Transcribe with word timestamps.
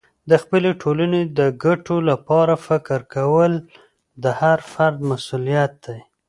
د 0.29 0.31
خپلې 0.43 0.69
ټولنې 0.81 1.21
د 1.37 1.39
ګټو 1.63 1.97
لپاره 2.09 2.53
فکر 2.67 2.99
کول 3.15 3.51
د 4.23 4.25
هر 4.39 4.59
فرد 4.71 4.97
مسئولیت 5.09 5.71
دی. 5.85 5.99